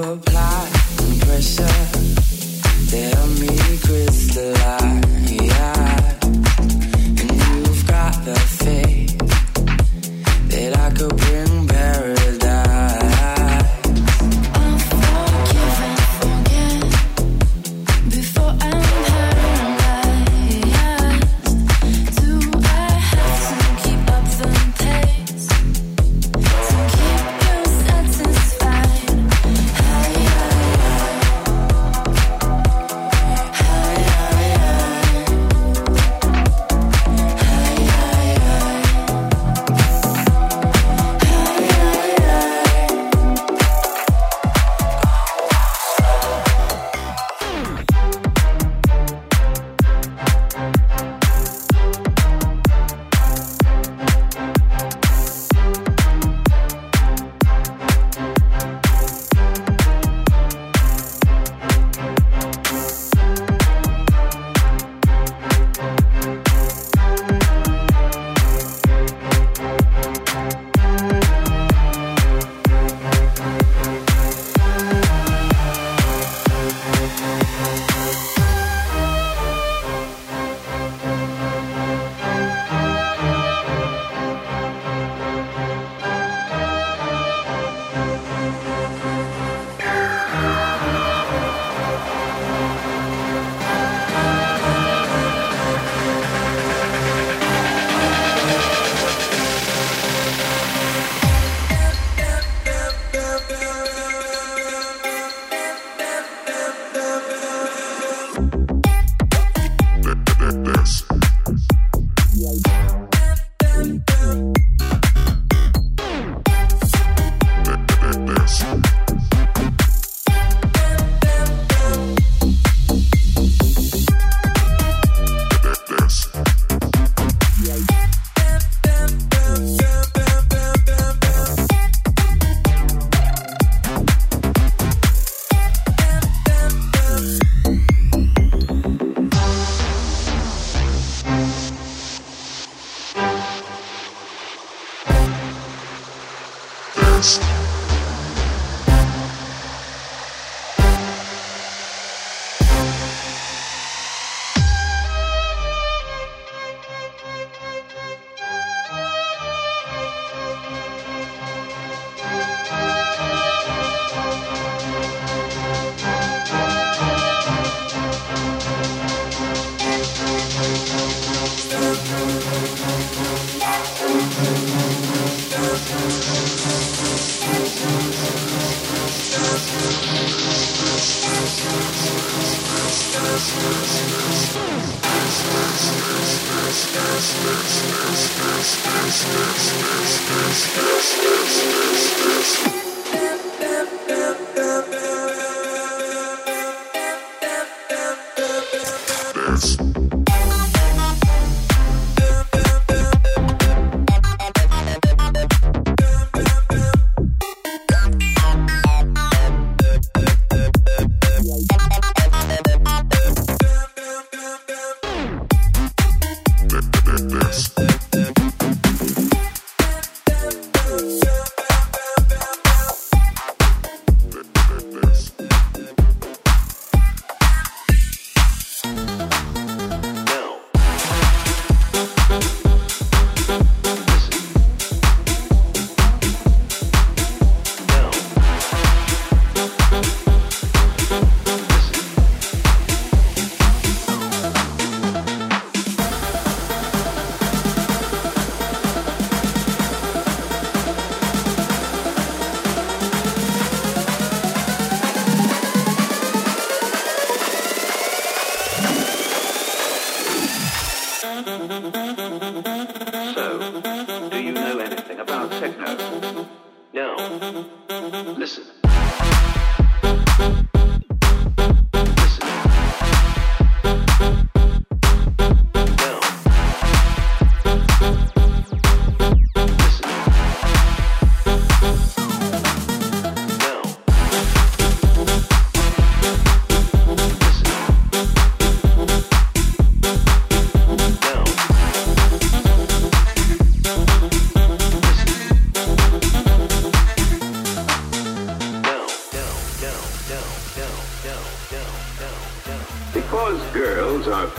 [0.00, 0.70] apply
[1.20, 1.71] pressure.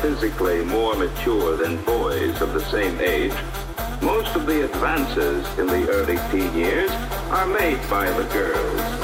[0.04, 3.34] Physically more mature than boys of the same age,
[4.02, 6.92] most of the advances in the early teen years
[7.32, 9.03] are made by the girls.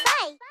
[0.00, 0.41] Bye.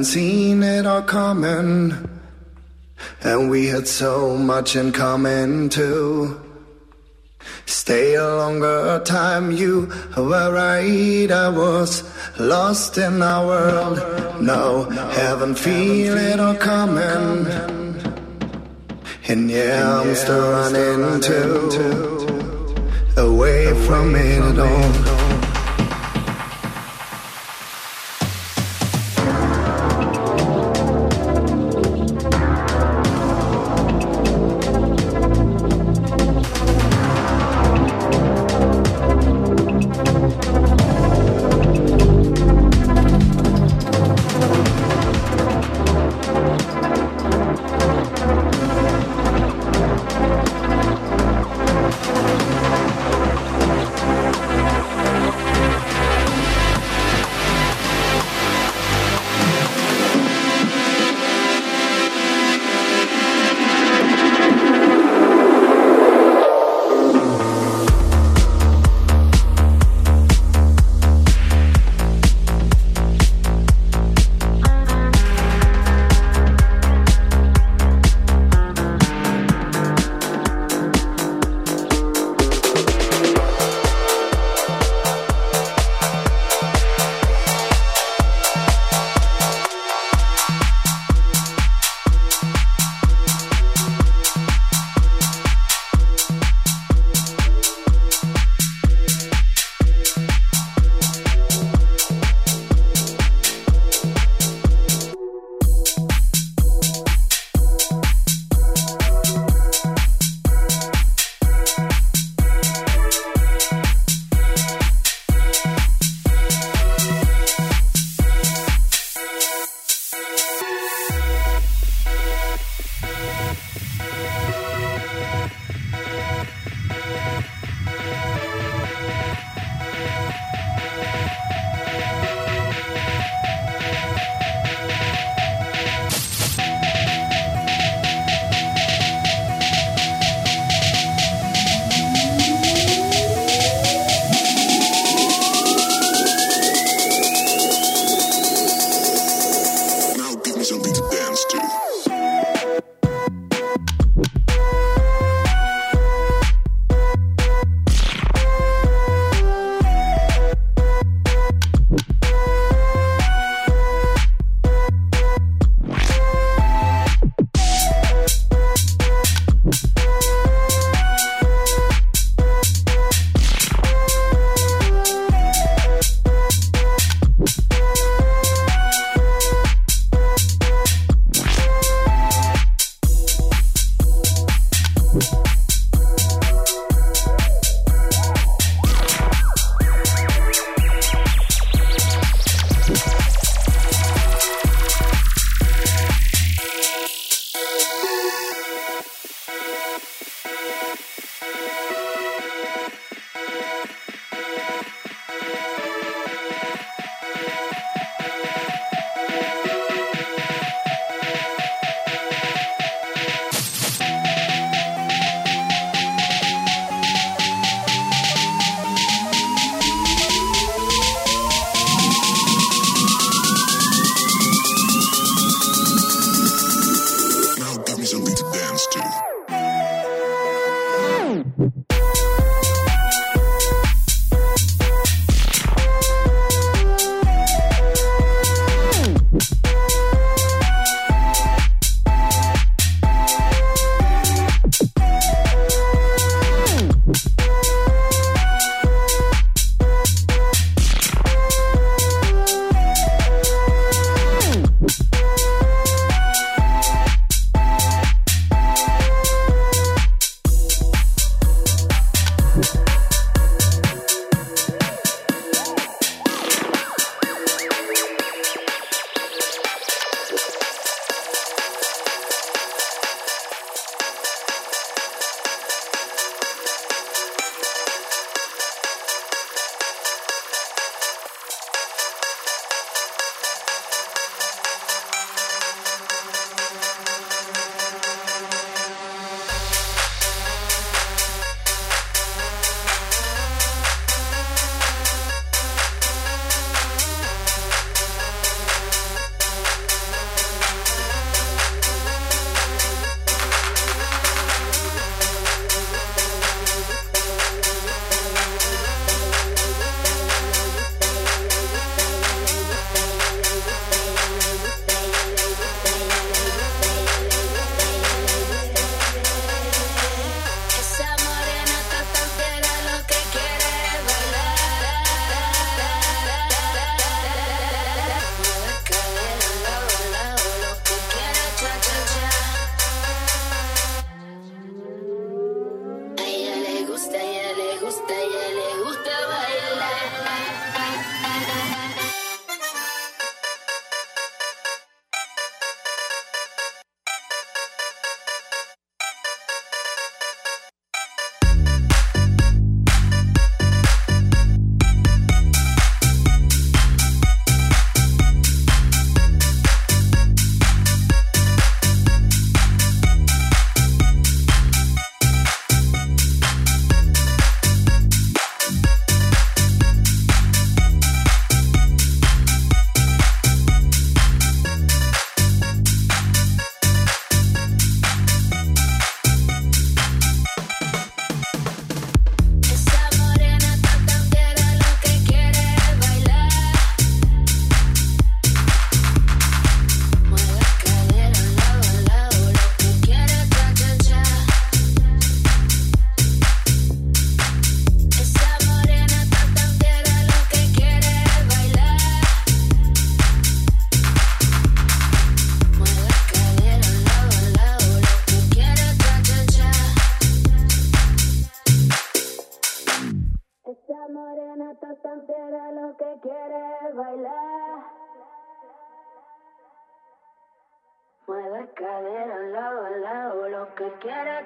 [0.00, 1.92] hadn't seen it all coming,
[3.22, 6.40] and we had so much in common too.
[7.66, 11.30] Stay a longer time, you were right.
[11.30, 12.02] I was
[12.38, 14.40] lost in our world.
[14.40, 14.84] No,
[15.20, 17.46] haven't feel it all coming.
[19.28, 22.24] And yeah, I'm still running too.
[23.18, 25.19] Away from it all.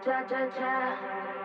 [0.02, 1.43] cha cha cha cha.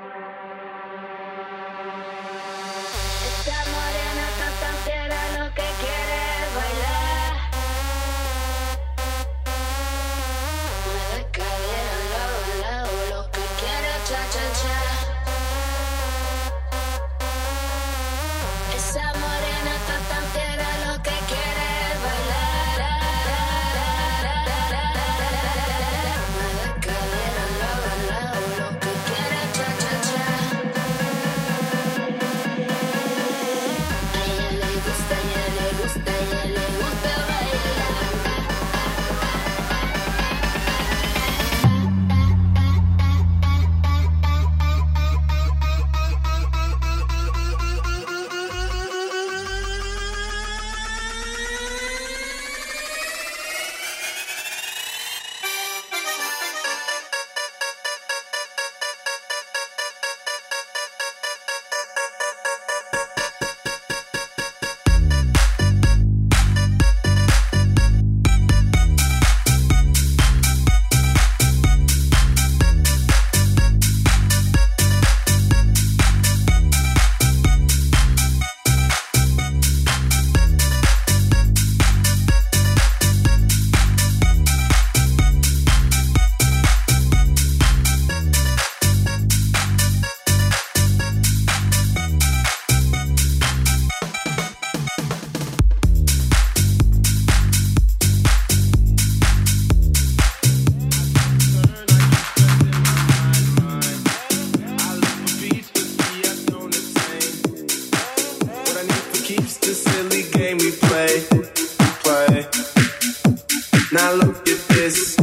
[114.80, 115.17] Madness,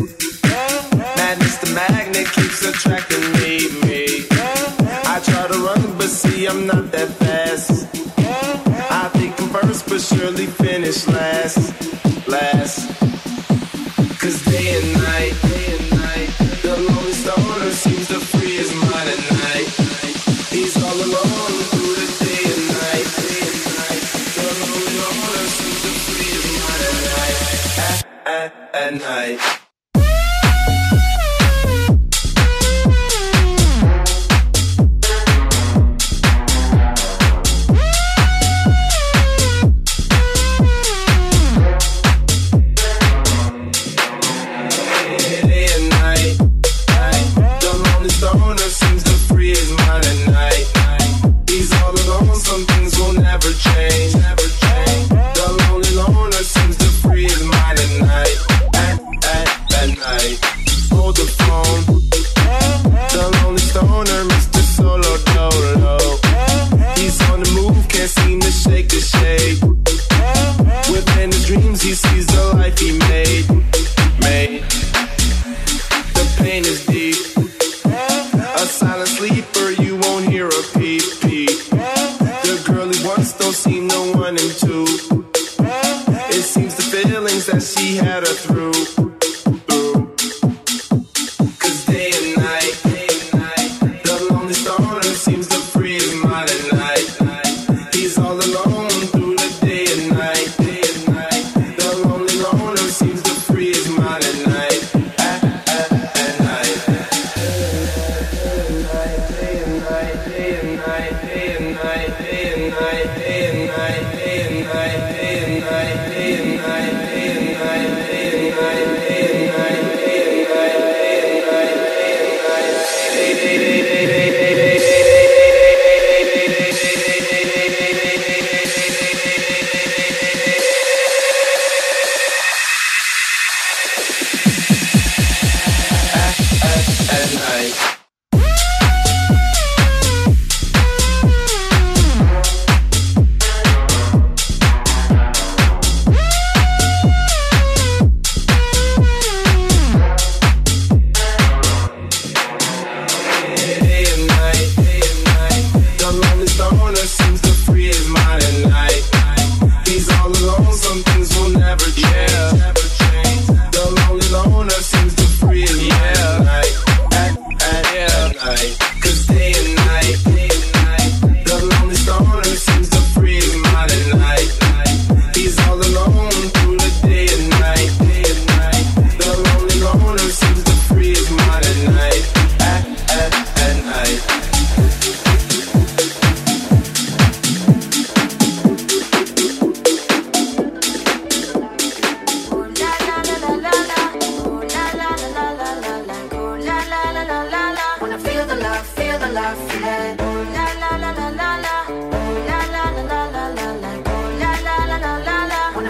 [1.56, 4.26] the magnet keeps attracting me, me.
[4.30, 7.86] I try to run, but see, I'm not that fast.
[8.90, 13.05] I think I'm first, but surely finish last, last.
[29.26, 29.65] Bye.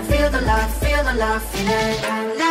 [0.07, 2.46] Feel the love, feel the love, feel it.